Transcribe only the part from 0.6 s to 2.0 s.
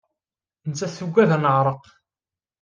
Nettat tuggad ad neɛreq.